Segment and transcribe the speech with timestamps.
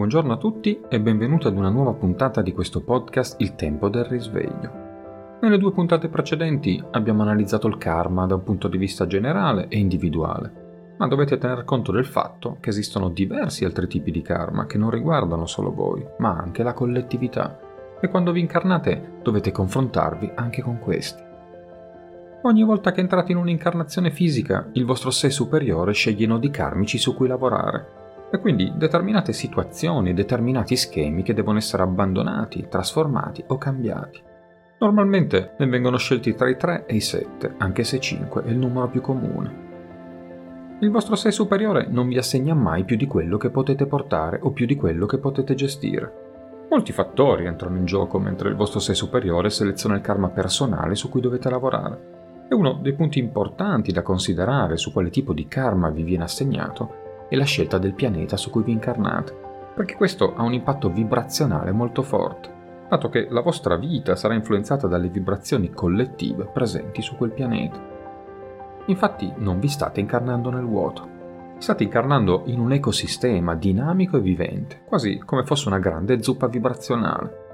[0.00, 4.06] buongiorno a tutti e benvenuti ad una nuova puntata di questo podcast Il tempo del
[4.06, 5.38] risveglio.
[5.42, 9.76] Nelle due puntate precedenti abbiamo analizzato il karma da un punto di vista generale e
[9.76, 14.78] individuale, ma dovete tener conto del fatto che esistono diversi altri tipi di karma che
[14.78, 17.60] non riguardano solo voi, ma anche la collettività,
[18.00, 21.22] e quando vi incarnate dovete confrontarvi anche con questi.
[22.44, 27.14] Ogni volta che entrate in un'incarnazione fisica, il vostro sé superiore sceglie nodi karmici su
[27.14, 27.99] cui lavorare
[28.30, 34.22] e quindi determinate situazioni, determinati schemi che devono essere abbandonati, trasformati o cambiati.
[34.78, 38.56] Normalmente ne vengono scelti tra i 3 e i 7, anche se 5 è il
[38.56, 39.68] numero più comune.
[40.80, 44.52] Il vostro sé superiore non vi assegna mai più di quello che potete portare o
[44.52, 46.28] più di quello che potete gestire.
[46.70, 51.10] Molti fattori entrano in gioco mentre il vostro sé superiore seleziona il karma personale su
[51.10, 52.46] cui dovete lavorare.
[52.48, 56.99] E uno dei punti importanti da considerare su quale tipo di karma vi viene assegnato
[57.30, 59.34] e la scelta del pianeta su cui vi incarnate,
[59.74, 62.52] perché questo ha un impatto vibrazionale molto forte,
[62.88, 67.80] dato che la vostra vita sarà influenzata dalle vibrazioni collettive presenti su quel pianeta.
[68.86, 71.08] Infatti non vi state incarnando nel vuoto,
[71.58, 77.48] state incarnando in un ecosistema dinamico e vivente, quasi come fosse una grande zuppa vibrazionale.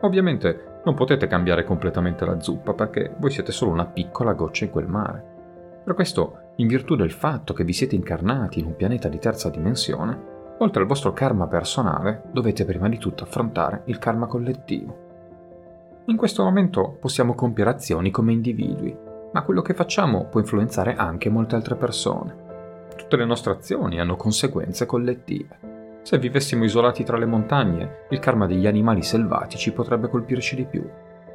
[0.00, 4.70] Ovviamente non potete cambiare completamente la zuppa perché voi siete solo una piccola goccia in
[4.70, 5.24] quel mare.
[5.84, 9.48] Per questo, in virtù del fatto che vi siete incarnati in un pianeta di terza
[9.48, 15.08] dimensione, oltre al vostro karma personale, dovete prima di tutto affrontare il karma collettivo.
[16.06, 18.94] In questo momento possiamo compiere azioni come individui,
[19.32, 22.48] ma quello che facciamo può influenzare anche molte altre persone.
[22.94, 26.00] Tutte le nostre azioni hanno conseguenze collettive.
[26.02, 30.86] Se vivessimo isolati tra le montagne, il karma degli animali selvatici potrebbe colpirci di più.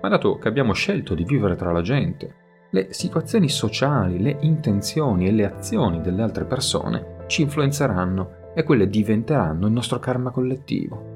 [0.02, 2.44] Ma dato che abbiamo scelto di vivere tra la gente,
[2.76, 8.90] le situazioni sociali, le intenzioni e le azioni delle altre persone ci influenzeranno e quelle
[8.90, 11.14] diventeranno il nostro karma collettivo.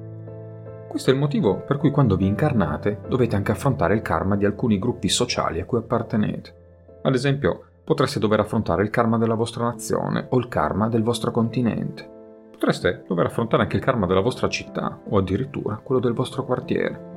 [0.88, 4.46] Questo è il motivo per cui quando vi incarnate dovete anche affrontare il karma di
[4.46, 6.54] alcuni gruppi sociali a cui appartenete.
[7.02, 11.32] Ad esempio, potreste dover affrontare il karma della vostra nazione o il karma del vostro
[11.32, 12.10] continente.
[12.52, 17.09] Potreste dover affrontare anche il karma della vostra città o addirittura quello del vostro quartiere.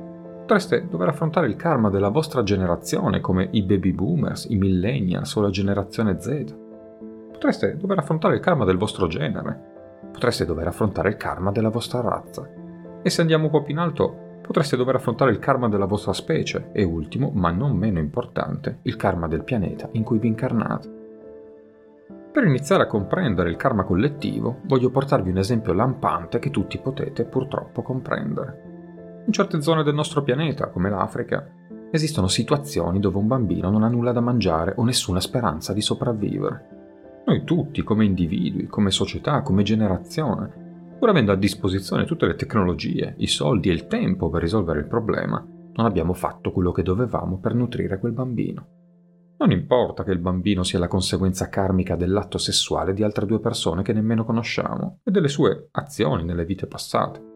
[0.43, 5.41] Potreste dover affrontare il karma della vostra generazione come i baby boomers, i millennials o
[5.41, 6.53] la generazione Z.
[7.31, 9.71] Potreste dover affrontare il karma del vostro genere.
[10.11, 12.45] Potreste dover affrontare il karma della vostra razza.
[13.01, 16.11] E se andiamo un po' più in alto, potreste dover affrontare il karma della vostra
[16.11, 21.01] specie e ultimo, ma non meno importante, il karma del pianeta in cui vi incarnate.
[22.33, 27.23] Per iniziare a comprendere il karma collettivo, voglio portarvi un esempio lampante che tutti potete
[27.23, 28.72] purtroppo comprendere.
[29.25, 31.49] In certe zone del nostro pianeta, come l'Africa,
[31.91, 37.21] esistono situazioni dove un bambino non ha nulla da mangiare o nessuna speranza di sopravvivere.
[37.25, 43.15] Noi tutti, come individui, come società, come generazione, pur avendo a disposizione tutte le tecnologie,
[43.19, 47.39] i soldi e il tempo per risolvere il problema, non abbiamo fatto quello che dovevamo
[47.39, 48.67] per nutrire quel bambino.
[49.37, 53.83] Non importa che il bambino sia la conseguenza karmica dell'atto sessuale di altre due persone
[53.83, 57.31] che nemmeno conosciamo e delle sue azioni nelle vite passate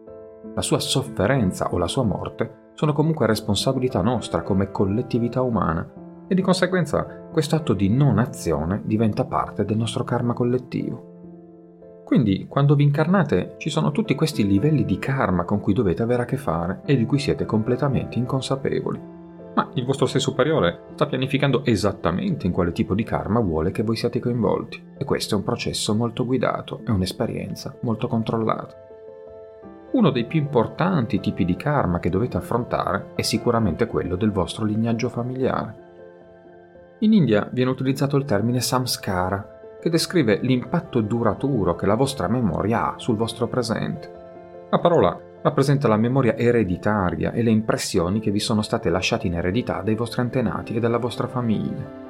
[0.58, 5.88] la sua sofferenza o la sua morte sono comunque responsabilità nostra come collettività umana
[6.26, 12.02] e di conseguenza questo atto di non azione diventa parte del nostro karma collettivo.
[12.04, 16.22] Quindi quando vi incarnate ci sono tutti questi livelli di karma con cui dovete avere
[16.22, 19.00] a che fare e di cui siete completamente inconsapevoli.
[19.54, 23.84] Ma il vostro sé superiore sta pianificando esattamente in quale tipo di karma vuole che
[23.84, 28.87] voi siate coinvolti e questo è un processo molto guidato e un'esperienza molto controllata.
[29.90, 34.66] Uno dei più importanti tipi di karma che dovete affrontare è sicuramente quello del vostro
[34.66, 35.86] lignaggio familiare.
[36.98, 42.92] In India viene utilizzato il termine samskara, che descrive l'impatto duraturo che la vostra memoria
[42.92, 44.66] ha sul vostro presente.
[44.68, 49.36] La parola rappresenta la memoria ereditaria e le impressioni che vi sono state lasciate in
[49.36, 52.06] eredità dai vostri antenati e dalla vostra famiglia.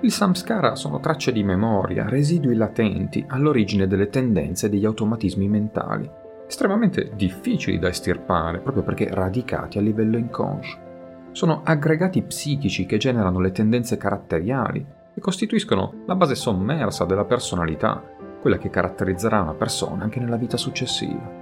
[0.00, 6.19] Il samskara sono tracce di memoria, residui latenti all'origine delle tendenze e degli automatismi mentali
[6.50, 10.88] estremamente difficili da estirpare proprio perché radicati a livello inconscio.
[11.30, 18.02] Sono aggregati psichici che generano le tendenze caratteriali e costituiscono la base sommersa della personalità,
[18.40, 21.38] quella che caratterizzerà una persona anche nella vita successiva.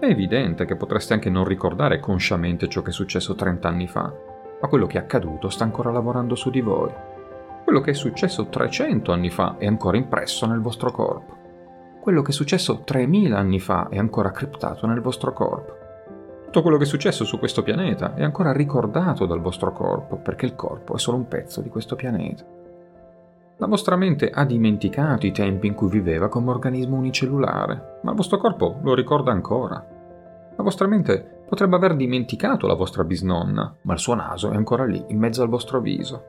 [0.00, 4.10] È evidente che potreste anche non ricordare consciamente ciò che è successo 30 anni fa,
[4.60, 6.90] ma quello che è accaduto sta ancora lavorando su di voi.
[7.62, 11.37] Quello che è successo 300 anni fa è ancora impresso nel vostro corpo
[12.00, 15.76] quello che è successo 3000 anni fa è ancora criptato nel vostro corpo.
[16.44, 20.46] Tutto quello che è successo su questo pianeta è ancora ricordato dal vostro corpo, perché
[20.46, 22.44] il corpo è solo un pezzo di questo pianeta.
[23.58, 28.16] La vostra mente ha dimenticato i tempi in cui viveva come organismo unicellulare, ma il
[28.16, 29.84] vostro corpo lo ricorda ancora.
[30.56, 34.86] La vostra mente potrebbe aver dimenticato la vostra bisnonna, ma il suo naso è ancora
[34.86, 36.22] lì, in mezzo al vostro viso.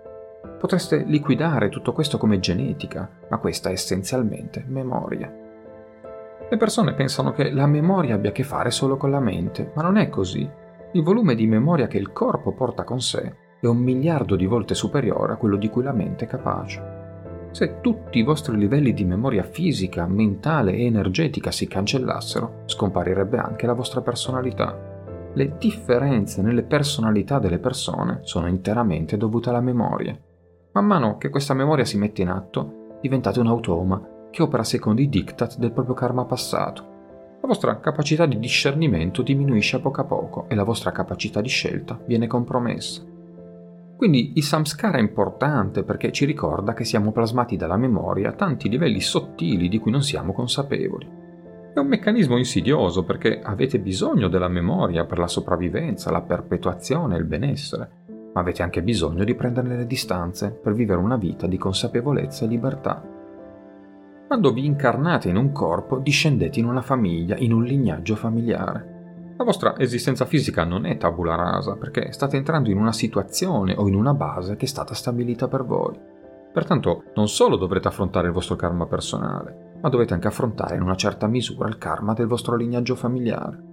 [0.60, 5.48] Potreste liquidare tutto questo come genetica, ma questa è essenzialmente memoria.
[6.52, 9.84] Le persone pensano che la memoria abbia a che fare solo con la mente, ma
[9.84, 10.50] non è così.
[10.94, 14.74] Il volume di memoria che il corpo porta con sé è un miliardo di volte
[14.74, 16.98] superiore a quello di cui la mente è capace.
[17.52, 23.68] Se tutti i vostri livelli di memoria fisica, mentale e energetica si cancellassero, scomparirebbe anche
[23.68, 24.76] la vostra personalità.
[25.36, 30.18] Le differenze nelle personalità delle persone sono interamente dovute alla memoria.
[30.72, 35.02] Man mano che questa memoria si mette in atto, diventate un automa che opera secondo
[35.02, 36.88] i diktat del proprio karma passato.
[37.42, 41.48] La vostra capacità di discernimento diminuisce a poco a poco e la vostra capacità di
[41.48, 43.02] scelta viene compromessa.
[43.96, 48.70] Quindi il samskara è importante perché ci ricorda che siamo plasmati dalla memoria a tanti
[48.70, 51.06] livelli sottili di cui non siamo consapevoli.
[51.74, 57.20] È un meccanismo insidioso perché avete bisogno della memoria per la sopravvivenza, la perpetuazione e
[57.20, 57.90] il benessere,
[58.34, 62.48] ma avete anche bisogno di prenderne le distanze per vivere una vita di consapevolezza e
[62.48, 63.19] libertà.
[64.30, 69.34] Quando vi incarnate in un corpo, discendete in una famiglia, in un lignaggio familiare.
[69.36, 73.88] La vostra esistenza fisica non è tabula rasa perché state entrando in una situazione o
[73.88, 75.98] in una base che è stata stabilita per voi.
[76.54, 80.96] Pertanto non solo dovrete affrontare il vostro karma personale, ma dovete anche affrontare in una
[80.96, 83.64] certa misura il karma del vostro lignaggio familiare.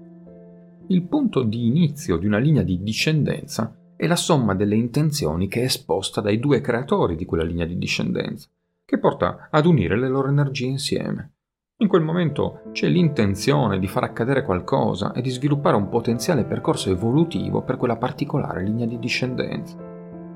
[0.86, 5.60] Il punto di inizio di una linea di discendenza è la somma delle intenzioni che
[5.60, 8.48] è esposta dai due creatori di quella linea di discendenza,
[8.86, 11.32] che porta ad unire le loro energie insieme.
[11.78, 16.90] In quel momento c'è l'intenzione di far accadere qualcosa e di sviluppare un potenziale percorso
[16.90, 19.76] evolutivo per quella particolare linea di discendenza.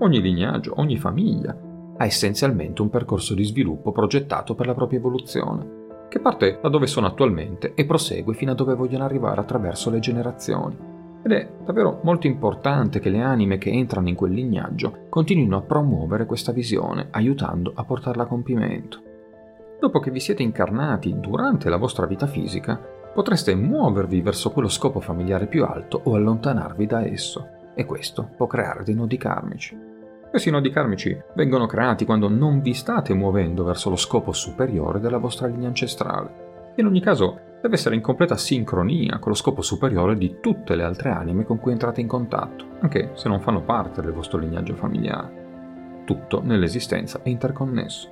[0.00, 1.56] Ogni lignaggio, ogni famiglia
[1.96, 6.88] ha essenzialmente un percorso di sviluppo progettato per la propria evoluzione, che parte da dove
[6.88, 10.76] sono attualmente e prosegue fino a dove vogliono arrivare attraverso le generazioni.
[11.22, 15.62] Ed è davvero molto importante che le anime che entrano in quel lignaggio continuino a
[15.62, 19.02] promuovere questa visione, aiutando a portarla a compimento.
[19.78, 22.80] Dopo che vi siete incarnati durante la vostra vita fisica,
[23.12, 28.46] potreste muovervi verso quello scopo familiare più alto o allontanarvi da esso, e questo può
[28.46, 29.76] creare dei nodi karmici.
[30.30, 35.18] Questi nodi karmici vengono creati quando non vi state muovendo verso lo scopo superiore della
[35.18, 36.72] vostra linea ancestrale.
[36.76, 40.82] In ogni caso, deve essere in completa sincronia con lo scopo superiore di tutte le
[40.82, 44.74] altre anime con cui entrate in contatto, anche se non fanno parte del vostro lignaggio
[44.74, 46.02] familiare.
[46.04, 48.10] Tutto nell'esistenza è interconnesso.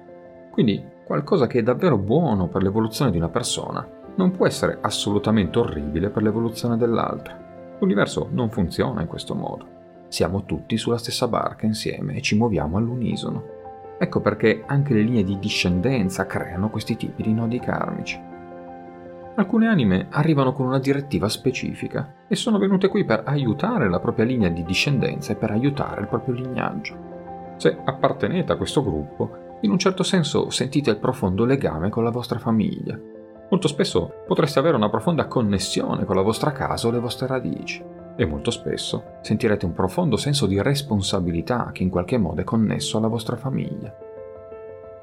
[0.50, 3.86] Quindi qualcosa che è davvero buono per l'evoluzione di una persona
[4.16, 7.76] non può essere assolutamente orribile per l'evoluzione dell'altra.
[7.78, 9.76] L'universo non funziona in questo modo.
[10.08, 13.56] Siamo tutti sulla stessa barca insieme e ci muoviamo all'unisono.
[13.98, 18.20] Ecco perché anche le linee di discendenza creano questi tipi di nodi karmici.
[19.38, 24.24] Alcune anime arrivano con una direttiva specifica e sono venute qui per aiutare la propria
[24.24, 27.54] linea di discendenza e per aiutare il proprio lignaggio.
[27.56, 32.10] Se appartenete a questo gruppo, in un certo senso sentite il profondo legame con la
[32.10, 32.98] vostra famiglia.
[33.48, 37.80] Molto spesso potreste avere una profonda connessione con la vostra casa o le vostre radici
[38.16, 42.98] e molto spesso sentirete un profondo senso di responsabilità che in qualche modo è connesso
[42.98, 44.07] alla vostra famiglia.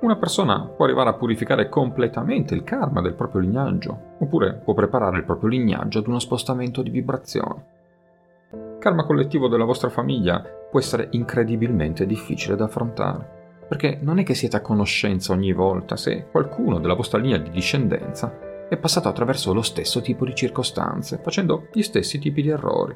[0.02, 5.18] Una persona può arrivare a purificare completamente il karma del proprio lignaggio, oppure può preparare
[5.18, 7.66] il proprio lignaggio ad uno spostamento di vibrazione.
[8.52, 13.36] Il karma collettivo della vostra famiglia può essere incredibilmente difficile da affrontare
[13.68, 17.50] perché non è che siete a conoscenza ogni volta se qualcuno della vostra linea di
[17.50, 22.96] discendenza è passato attraverso lo stesso tipo di circostanze, facendo gli stessi tipi di errori.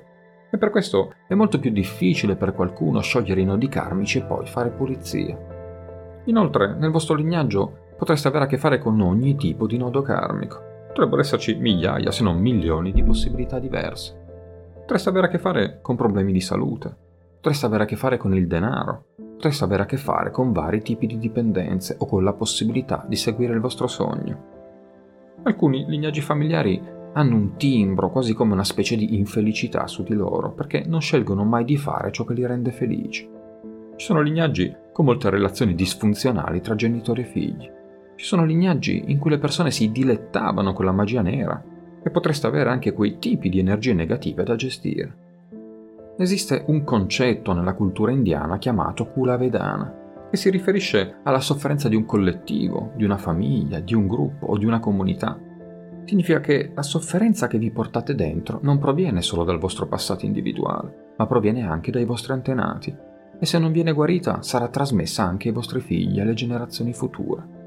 [0.51, 4.48] E per questo è molto più difficile per qualcuno sciogliere i nodi karmici e poi
[4.48, 5.49] fare pulizia.
[6.29, 10.62] Inoltre, nel vostro lignaggio potreste avere a che fare con ogni tipo di nodo karmico.
[10.88, 14.15] Potrebbero esserci migliaia, se non milioni, di possibilità diverse.
[14.75, 16.95] Potreste avere a che fare con problemi di salute.
[17.36, 20.83] Potreste avere a che fare con il denaro, potreste avere a che fare con vari
[20.83, 24.57] tipi di dipendenze o con la possibilità di seguire il vostro sogno.
[25.43, 26.79] Alcuni lignaggi familiari
[27.13, 31.43] hanno un timbro quasi come una specie di infelicità su di loro perché non scelgono
[31.43, 33.27] mai di fare ciò che li rende felici.
[33.95, 37.72] Ci sono lignaggi con molte relazioni disfunzionali tra genitori e figli.
[38.15, 41.63] Ci sono lignaggi in cui le persone si dilettavano con la magia nera
[42.03, 45.27] e potreste avere anche quei tipi di energie negative da gestire
[46.24, 51.96] esiste un concetto nella cultura indiana chiamato Kula Vedana, che si riferisce alla sofferenza di
[51.96, 55.39] un collettivo, di una famiglia, di un gruppo o di una comunità.
[56.03, 61.13] Significa che la sofferenza che vi portate dentro non proviene solo dal vostro passato individuale,
[61.18, 62.94] ma proviene anche dai vostri antenati.
[63.39, 67.58] E se non viene guarita sarà trasmessa anche ai vostri figli e alle generazioni future.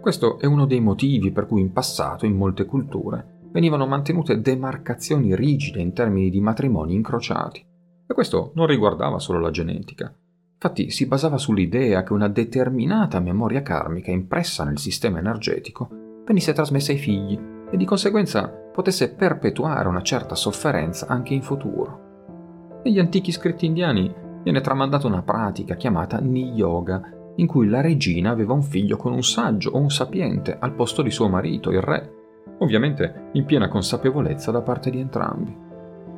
[0.00, 5.34] Questo è uno dei motivi per cui in passato in molte culture venivano mantenute demarcazioni
[5.34, 7.64] rigide in termini di matrimoni incrociati.
[8.06, 10.14] E questo non riguardava solo la genetica.
[10.54, 15.88] Infatti si basava sull'idea che una determinata memoria karmica impressa nel sistema energetico
[16.26, 17.38] venisse trasmessa ai figli
[17.70, 22.80] e di conseguenza potesse perpetuare una certa sofferenza anche in futuro.
[22.82, 24.12] Negli antichi scritti indiani
[24.44, 27.00] viene tramandata una pratica chiamata Niyoga,
[27.36, 31.02] in cui la regina aveva un figlio con un saggio o un sapiente al posto
[31.02, 32.12] di suo marito, il re,
[32.58, 35.56] ovviamente in piena consapevolezza da parte di entrambi.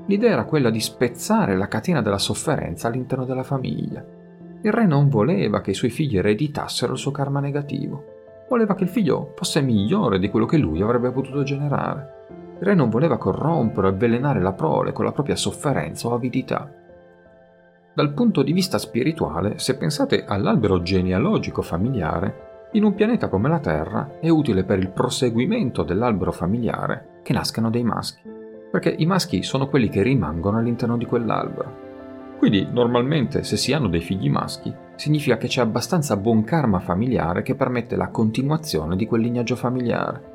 [0.07, 4.05] L'idea era quella di spezzare la catena della sofferenza all'interno della famiglia.
[4.61, 8.05] Il re non voleva che i suoi figli ereditassero il suo karma negativo,
[8.49, 12.25] voleva che il figlio fosse migliore di quello che lui avrebbe potuto generare.
[12.59, 16.85] Il re non voleva corrompere o avvelenare la prole con la propria sofferenza o avidità
[17.97, 23.59] dal punto di vista spirituale, se pensate all'albero genealogico familiare, in un pianeta come la
[23.59, 28.21] Terra è utile per il proseguimento dell'albero familiare che nascano dei maschi,
[28.71, 32.37] perché i maschi sono quelli che rimangono all'interno di quell'albero.
[32.37, 37.41] Quindi normalmente se si hanno dei figli maschi significa che c'è abbastanza buon karma familiare
[37.41, 40.35] che permette la continuazione di quel lignaggio familiare.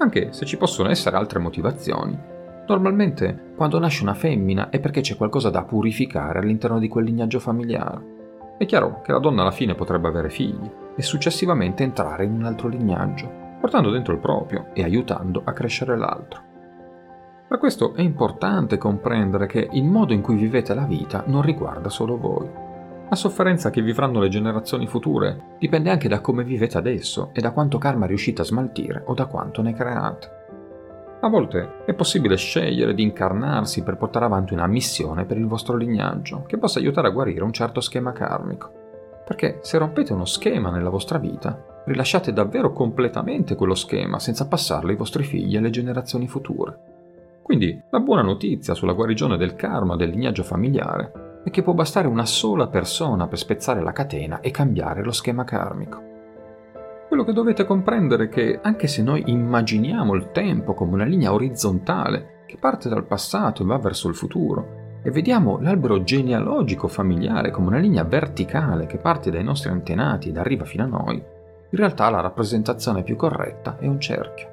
[0.00, 2.32] Anche se ci possono essere altre motivazioni,
[2.66, 7.38] Normalmente, quando nasce una femmina è perché c'è qualcosa da purificare all'interno di quel lignaggio
[7.38, 8.12] familiare.
[8.56, 12.44] È chiaro che la donna alla fine potrebbe avere figli e successivamente entrare in un
[12.44, 13.30] altro lignaggio,
[13.60, 16.52] portando dentro il proprio e aiutando a crescere l'altro.
[17.46, 21.90] Per questo è importante comprendere che il modo in cui vivete la vita non riguarda
[21.90, 22.48] solo voi.
[23.08, 27.52] La sofferenza che vivranno le generazioni future dipende anche da come vivete adesso e da
[27.52, 30.43] quanto karma riuscite a smaltire o da quanto ne create.
[31.24, 35.74] A volte è possibile scegliere di incarnarsi per portare avanti una missione per il vostro
[35.74, 38.70] lignaggio che possa aiutare a guarire un certo schema karmico.
[39.24, 44.90] Perché se rompete uno schema nella vostra vita, rilasciate davvero completamente quello schema senza passarlo
[44.90, 46.78] ai vostri figli e alle generazioni future.
[47.40, 52.06] Quindi la buona notizia sulla guarigione del karma del lignaggio familiare è che può bastare
[52.06, 56.13] una sola persona per spezzare la catena e cambiare lo schema karmico.
[57.14, 61.32] Quello che dovete comprendere è che anche se noi immaginiamo il tempo come una linea
[61.32, 67.52] orizzontale che parte dal passato e va verso il futuro, e vediamo l'albero genealogico familiare
[67.52, 71.78] come una linea verticale che parte dai nostri antenati ed arriva fino a noi, in
[71.78, 74.48] realtà la rappresentazione più corretta è un cerchio.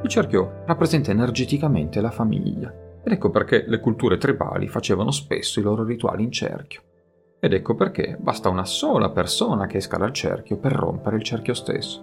[0.00, 5.64] Il cerchio rappresenta energeticamente la famiglia, ed ecco perché le culture tribali facevano spesso i
[5.64, 6.80] loro rituali in cerchio.
[7.44, 11.52] Ed ecco perché basta una sola persona che esca dal cerchio per rompere il cerchio
[11.52, 12.02] stesso.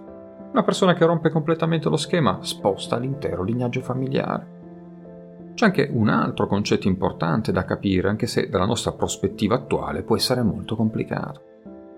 [0.52, 5.50] Una persona che rompe completamente lo schema sposta l'intero lignaggio familiare.
[5.54, 10.14] C'è anche un altro concetto importante da capire, anche se dalla nostra prospettiva attuale può
[10.14, 11.40] essere molto complicato.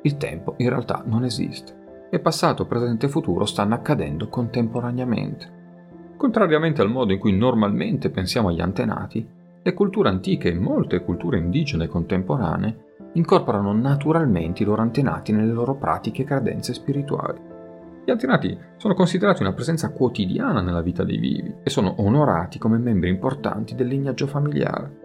[0.01, 6.15] Il tempo in realtà non esiste e passato, presente e futuro stanno accadendo contemporaneamente.
[6.17, 9.29] Contrariamente al modo in cui normalmente pensiamo agli antenati,
[9.63, 12.84] le culture antiche e molte culture indigene contemporanee
[13.15, 17.53] incorporano naturalmente i loro antenati nelle loro pratiche e credenze spirituali.
[18.05, 22.77] Gli antenati sono considerati una presenza quotidiana nella vita dei vivi e sono onorati come
[22.77, 25.03] membri importanti del lignaggio familiare.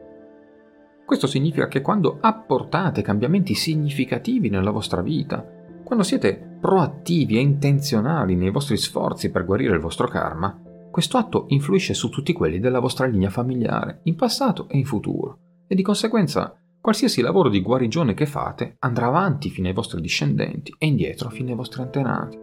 [1.06, 5.44] Questo significa che quando apportate cambiamenti significativi nella vostra vita,
[5.84, 10.56] quando siete proattivi e intenzionali nei vostri sforzi per guarire il vostro karma,
[10.92, 15.38] questo atto influisce su tutti quelli della vostra linea familiare, in passato e in futuro,
[15.68, 20.74] e di conseguenza Qualsiasi lavoro di guarigione che fate andrà avanti fino ai vostri discendenti
[20.78, 22.40] e indietro fino ai vostri antenati.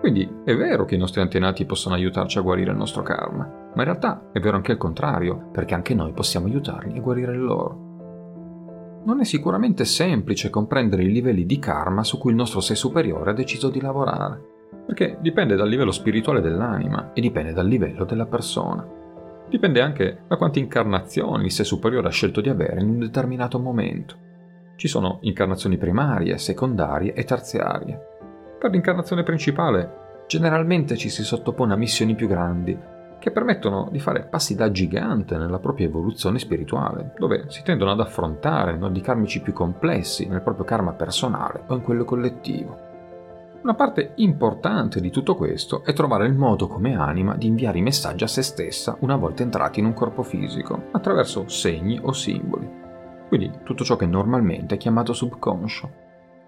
[0.00, 3.82] Quindi è vero che i nostri antenati possono aiutarci a guarire il nostro karma, ma
[3.82, 7.42] in realtà è vero anche il contrario, perché anche noi possiamo aiutarli a guarire il
[7.42, 9.02] loro.
[9.06, 13.30] Non è sicuramente semplice comprendere i livelli di karma su cui il nostro sé superiore
[13.30, 14.42] ha deciso di lavorare,
[14.84, 18.86] perché dipende dal livello spirituale dell'anima e dipende dal livello della persona.
[19.48, 23.58] Dipende anche da quante incarnazioni il sé superiore ha scelto di avere in un determinato
[23.58, 24.16] momento.
[24.76, 28.00] Ci sono incarnazioni primarie, secondarie e terziarie.
[28.58, 32.76] Per l'incarnazione principale generalmente ci si sottopone a missioni più grandi,
[33.18, 38.00] che permettono di fare passi da gigante nella propria evoluzione spirituale, dove si tendono ad
[38.00, 42.92] affrontare nodi karmici più complessi nel proprio karma personale o in quello collettivo.
[43.64, 47.82] Una parte importante di tutto questo è trovare il modo come anima di inviare i
[47.82, 52.68] messaggi a se stessa una volta entrati in un corpo fisico, attraverso segni o simboli.
[53.26, 55.90] Quindi tutto ciò che normalmente è chiamato subconscio.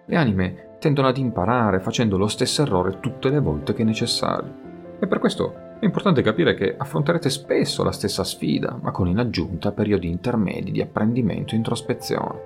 [0.05, 4.55] Le anime tendono ad imparare facendo lo stesso errore tutte le volte che è necessario.
[5.01, 9.21] E per questo è importante capire che affronterete spesso la stessa sfida, ma con in
[9.21, 12.41] aggiunta periodi intermedi di apprendimento e introspezione.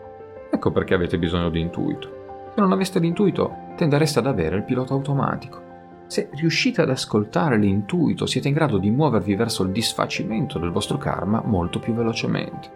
[0.48, 2.18] Ecco perché avete bisogno di intuito.
[2.54, 5.68] Se non aveste l'intuito, tendereste ad avere il pilota automatico.
[6.06, 10.98] Se riuscite ad ascoltare l'intuito, siete in grado di muovervi verso il disfacimento del vostro
[10.98, 12.70] karma molto più velocemente.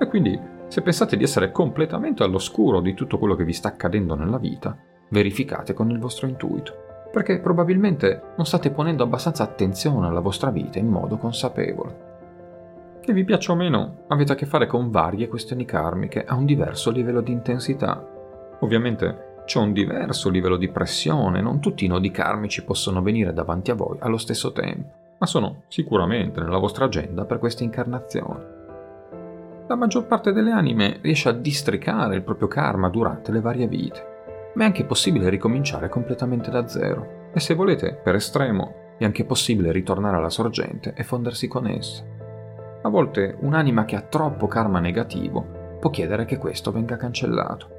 [0.00, 4.14] E quindi, se pensate di essere completamente all'oscuro di tutto quello che vi sta accadendo
[4.14, 4.76] nella vita,
[5.10, 6.72] verificate con il vostro intuito,
[7.12, 12.12] perché probabilmente non state ponendo abbastanza attenzione alla vostra vita in modo consapevole.
[13.00, 16.46] Che vi piaccia o meno, avete a che fare con varie questioni karmiche a un
[16.46, 18.13] diverso livello di intensità.
[18.64, 23.70] Ovviamente c'è un diverso livello di pressione, non tutti i nodi karmici possono venire davanti
[23.70, 28.52] a voi allo stesso tempo, ma sono sicuramente nella vostra agenda per questa incarnazione.
[29.68, 34.52] La maggior parte delle anime riesce a districare il proprio karma durante le varie vite,
[34.54, 39.26] ma è anche possibile ricominciare completamente da zero, e se volete, per estremo, è anche
[39.26, 42.02] possibile ritornare alla sorgente e fondersi con essa.
[42.80, 47.73] A volte un'anima che ha troppo karma negativo può chiedere che questo venga cancellato.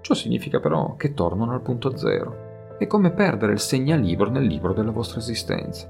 [0.00, 2.76] Ciò significa però che tornano al punto zero.
[2.78, 5.88] È come perdere il segnalibro nel libro della vostra esistenza.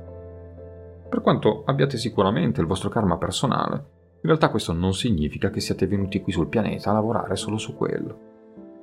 [1.08, 3.74] Per quanto abbiate sicuramente il vostro karma personale,
[4.22, 7.74] in realtà questo non significa che siate venuti qui sul pianeta a lavorare solo su
[7.74, 8.28] quello.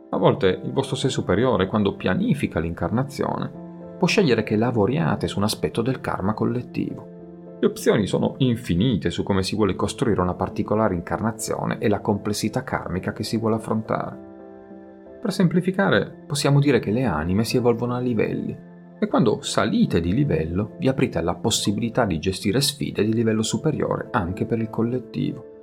[0.10, 5.44] A volte il vostro sé superiore, quando pianifica l'incarnazione, può scegliere che lavoriate su un
[5.44, 7.16] aspetto del karma collettivo.
[7.60, 12.64] Le opzioni sono infinite su come si vuole costruire una particolare incarnazione e la complessità
[12.64, 14.37] karmica che si vuole affrontare.
[15.20, 18.56] Per semplificare, possiamo dire che le anime si evolvono a livelli
[19.00, 24.08] e quando salite di livello vi aprite alla possibilità di gestire sfide di livello superiore
[24.12, 25.56] anche per il collettivo.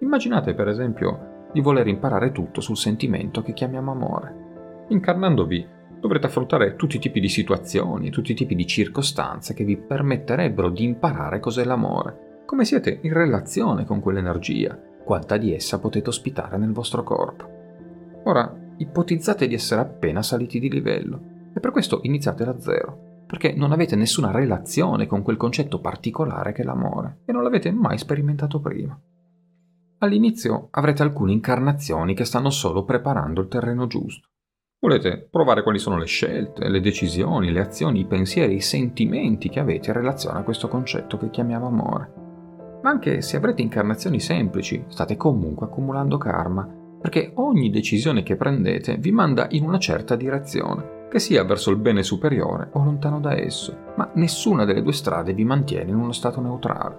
[0.00, 4.86] Immaginate per esempio di voler imparare tutto sul sentimento che chiamiamo amore.
[4.88, 5.66] Incarnandovi
[6.00, 10.68] dovrete affrontare tutti i tipi di situazioni, tutti i tipi di circostanze che vi permetterebbero
[10.68, 16.58] di imparare cos'è l'amore, come siete in relazione con quell'energia, quanta di essa potete ospitare
[16.58, 17.48] nel vostro corpo.
[18.24, 21.20] Ora, ipotizzate di essere appena saliti di livello
[21.54, 26.52] e per questo iniziate da zero, perché non avete nessuna relazione con quel concetto particolare
[26.52, 28.98] che è l'amore e non l'avete mai sperimentato prima.
[29.98, 34.28] All'inizio avrete alcune incarnazioni che stanno solo preparando il terreno giusto.
[34.80, 39.60] Volete provare quali sono le scelte, le decisioni, le azioni, i pensieri, i sentimenti che
[39.60, 42.12] avete in relazione a questo concetto che chiamiamo amore.
[42.82, 46.68] Ma anche se avrete incarnazioni semplici, state comunque accumulando karma,
[47.04, 51.76] perché ogni decisione che prendete vi manda in una certa direzione, che sia verso il
[51.76, 56.12] bene superiore o lontano da esso, ma nessuna delle due strade vi mantiene in uno
[56.12, 56.96] stato neutrale.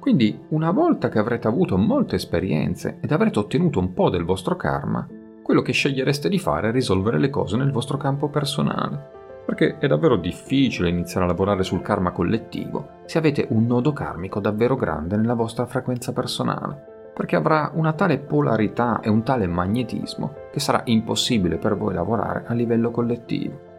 [0.00, 4.56] Quindi, una volta che avrete avuto molte esperienze ed avrete ottenuto un po' del vostro
[4.56, 5.06] karma,
[5.44, 9.12] quello che scegliereste di fare è risolvere le cose nel vostro campo personale.
[9.46, 14.40] Perché è davvero difficile iniziare a lavorare sul karma collettivo se avete un nodo karmico
[14.40, 20.34] davvero grande nella vostra frequenza personale, perché avrà una tale polarità e un tale magnetismo
[20.52, 23.72] che sarà impossibile per voi lavorare a livello collettivo.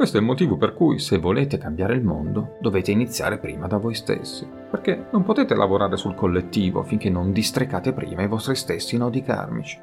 [0.00, 3.76] Questo è il motivo per cui se volete cambiare il mondo dovete iniziare prima da
[3.76, 8.96] voi stessi, perché non potete lavorare sul collettivo finché non distrecate prima i vostri stessi
[8.96, 9.78] nodi karmici.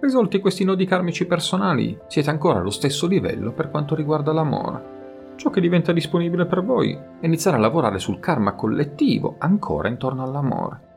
[0.00, 4.96] Risolti questi nodi karmici personali, siete ancora allo stesso livello per quanto riguarda l'amore.
[5.36, 10.22] Ciò che diventa disponibile per voi è iniziare a lavorare sul karma collettivo ancora intorno
[10.22, 10.87] all'amore.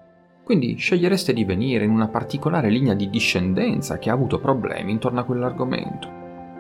[0.52, 5.22] Quindi scegliereste di venire in una particolare linea di discendenza che ha avuto problemi intorno
[5.22, 6.10] a quell'argomento,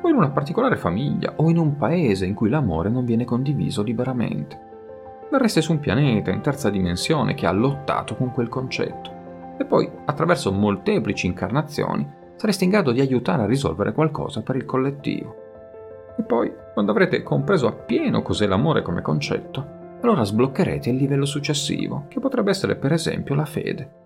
[0.01, 3.83] o in una particolare famiglia, o in un paese in cui l'amore non viene condiviso
[3.83, 4.57] liberamente.
[5.29, 9.91] Verreste su un pianeta in terza dimensione che ha lottato con quel concetto, e poi,
[10.05, 15.35] attraverso molteplici incarnazioni, sareste in grado di aiutare a risolvere qualcosa per il collettivo.
[16.17, 22.05] E poi, quando avrete compreso appieno cos'è l'amore come concetto, allora sbloccherete il livello successivo,
[22.07, 23.99] che potrebbe essere per esempio la fede.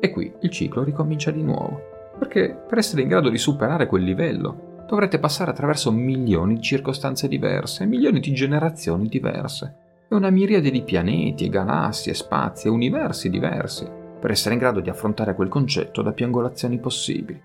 [0.00, 1.80] E qui il ciclo ricomincia di nuovo,
[2.18, 7.28] perché per essere in grado di superare quel livello dovrete passare attraverso milioni di circostanze
[7.28, 9.74] diverse, milioni di generazioni diverse,
[10.08, 13.88] e una miriade di pianeti, galassie, spazi e universi diversi,
[14.20, 17.40] per essere in grado di affrontare quel concetto da più angolazioni possibili.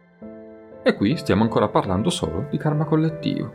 [0.84, 3.54] E qui stiamo ancora parlando solo di karma collettivo.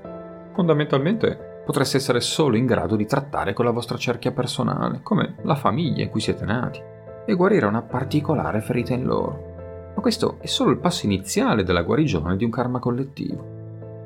[0.52, 5.56] Fondamentalmente potreste essere solo in grado di trattare con la vostra cerchia personale, come la
[5.56, 6.80] famiglia in cui siete nati,
[7.26, 9.90] e guarire una particolare ferita in loro.
[9.96, 13.54] Ma questo è solo il passo iniziale della guarigione di un karma collettivo.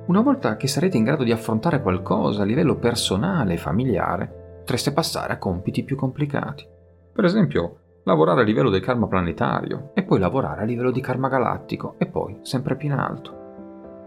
[0.06, 4.92] Una volta che sarete in grado di affrontare qualcosa a livello personale e familiare, potreste
[4.92, 6.66] passare a compiti più complicati.
[7.12, 11.28] Per esempio, lavorare a livello del karma planetario e poi lavorare a livello di karma
[11.28, 13.38] galattico e poi sempre più in alto.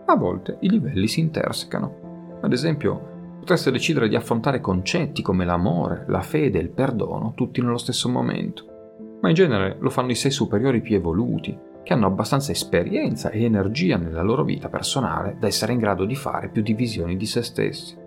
[0.08, 2.40] A volte i livelli si intersecano.
[2.42, 3.12] Ad esempio,
[3.44, 8.08] potreste decidere di affrontare concetti come l'amore, la fede e il perdono tutti nello stesso
[8.08, 9.18] momento.
[9.20, 13.44] Ma in genere lo fanno i sei superiori più evoluti, che hanno abbastanza esperienza e
[13.44, 17.42] energia nella loro vita personale da essere in grado di fare più divisioni di se
[17.42, 17.98] stessi.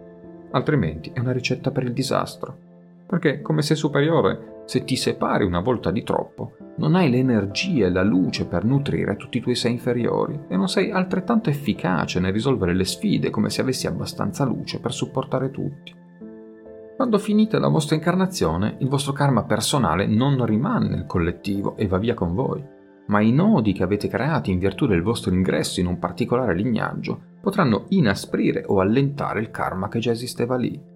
[0.53, 2.57] Altrimenti è una ricetta per il disastro.
[3.07, 7.90] Perché come sei superiore, se ti separi una volta di troppo, non hai l'energia e
[7.90, 12.33] la luce per nutrire tutti i tuoi sei inferiori e non sei altrettanto efficace nel
[12.33, 15.94] risolvere le sfide come se avessi abbastanza luce per supportare tutti.
[16.96, 21.98] Quando finite la vostra incarnazione, il vostro karma personale non rimane nel collettivo e va
[21.98, 22.62] via con voi,
[23.07, 27.35] ma i nodi che avete creati in virtù del vostro ingresso in un particolare lignaggio
[27.40, 30.94] potranno inasprire o allentare il karma che già esisteva lì.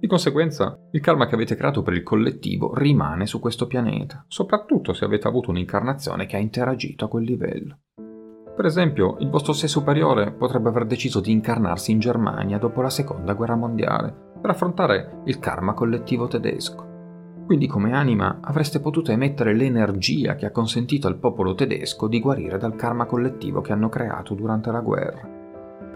[0.00, 4.92] Di conseguenza, il karma che avete creato per il collettivo rimane su questo pianeta, soprattutto
[4.92, 7.78] se avete avuto un'incarnazione che ha interagito a quel livello.
[8.54, 12.90] Per esempio, il vostro sé superiore potrebbe aver deciso di incarnarsi in Germania dopo la
[12.90, 16.86] seconda guerra mondiale per affrontare il karma collettivo tedesco.
[17.44, 22.58] Quindi come anima avreste potuto emettere l'energia che ha consentito al popolo tedesco di guarire
[22.58, 25.37] dal karma collettivo che hanno creato durante la guerra.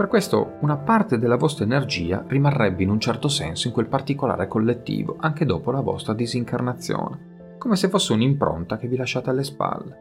[0.03, 4.49] Per questo una parte della vostra energia rimarrebbe in un certo senso in quel particolare
[4.49, 9.99] collettivo anche dopo la vostra disincarnazione, come se fosse un'impronta che vi lasciate alle spalle.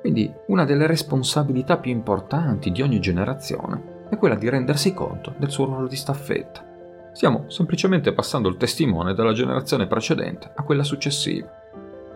[0.00, 5.50] Quindi una delle responsabilità più importanti di ogni generazione è quella di rendersi conto del
[5.50, 6.64] suo ruolo di staffetta
[7.12, 11.46] Stiamo semplicemente passando il testimone dalla generazione precedente a quella successiva.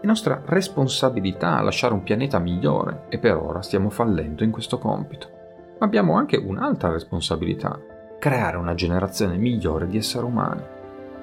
[0.00, 5.36] È nostra responsabilità lasciare un pianeta migliore e per ora stiamo fallendo in questo compito.
[5.78, 7.78] Ma abbiamo anche un'altra responsabilità,
[8.18, 10.62] creare una generazione migliore di esseri umani.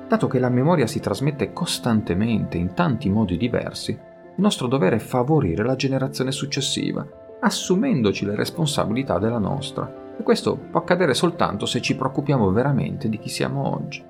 [0.08, 5.00] Dato che la memoria si trasmette costantemente in tanti modi diversi, il nostro dovere è
[5.00, 7.06] favorire la generazione successiva,
[7.39, 13.20] assumendoci le responsabilità della nostra e questo può accadere soltanto se ci preoccupiamo veramente di
[13.20, 14.04] chi siamo oggi.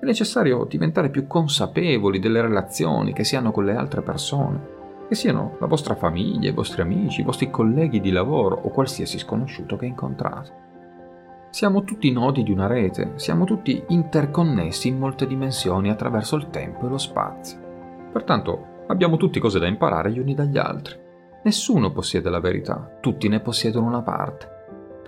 [0.00, 4.78] È necessario diventare più consapevoli delle relazioni che si hanno con le altre persone,
[5.10, 9.18] che siano la vostra famiglia, i vostri amici, i vostri colleghi di lavoro o qualsiasi
[9.18, 10.52] sconosciuto che incontrate.
[11.50, 16.86] Siamo tutti nodi di una rete, siamo tutti interconnessi in molte dimensioni attraverso il tempo
[16.86, 17.58] e lo spazio.
[18.12, 20.96] Pertanto abbiamo tutti cose da imparare gli uni dagli altri.
[21.42, 24.48] Nessuno possiede la verità, tutti ne possiedono una parte.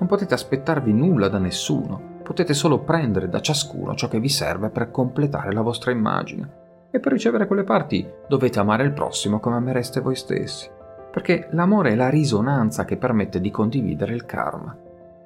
[0.00, 4.68] Non potete aspettarvi nulla da nessuno, potete solo prendere da ciascuno ciò che vi serve
[4.70, 6.62] per completare la vostra immagine.
[6.94, 10.68] E per ricevere quelle parti dovete amare il prossimo come amereste voi stessi.
[11.11, 14.76] Perché l'amore è la risonanza che permette di condividere il karma.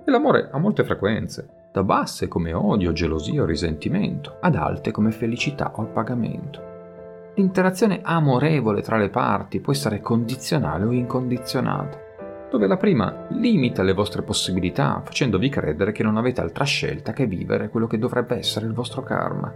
[0.05, 5.11] E l'amore ha molte frequenze, da basse come odio, gelosia o risentimento, ad alte come
[5.11, 6.62] felicità o appagamento.
[7.35, 12.05] L'interazione amorevole tra le parti può essere condizionale o incondizionata
[12.48, 17.26] dove la prima limita le vostre possibilità, facendovi credere che non avete altra scelta che
[17.26, 19.52] vivere quello che dovrebbe essere il vostro karma.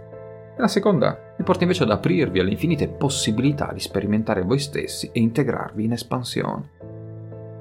[0.61, 5.09] E la seconda vi porta invece ad aprirvi alle infinite possibilità di sperimentare voi stessi
[5.11, 6.69] e integrarvi in espansione.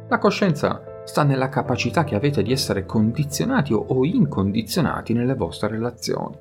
[0.07, 6.37] La coscienza sta nella capacità che avete di essere condizionati o incondizionati nelle vostre relazioni,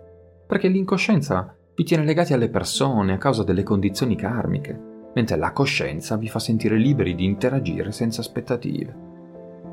[0.46, 6.18] perché l'incoscienza vi tiene legati alle persone a causa delle condizioni karmiche mentre la coscienza
[6.18, 8.94] vi fa sentire liberi di interagire senza aspettative.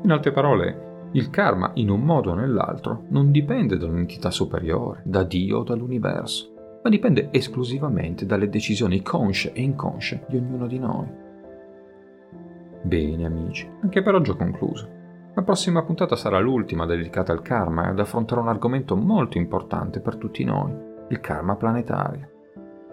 [0.03, 5.01] In altre parole, il karma, in un modo o nell'altro, non dipende da un'entità superiore,
[5.03, 6.55] da Dio o dall'universo,
[6.87, 11.07] ma dipende esclusivamente dalle decisioni consce e inconsce di ognuno di noi.
[12.81, 14.95] Bene amici, anche per oggi ho concluso.
[15.33, 20.15] La prossima puntata sarà l'ultima dedicata al karma ed affronterò un argomento molto importante per
[20.15, 20.73] tutti noi,
[21.09, 22.29] il karma planetario.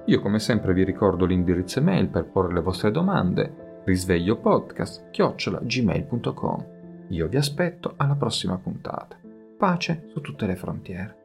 [0.07, 6.67] Io come sempre vi ricordo l'indirizzo email per porre le vostre domande, risveglio podcast gmail.com.
[7.11, 9.17] Io vi aspetto alla prossima puntata.
[9.57, 11.24] Pace su tutte le frontiere.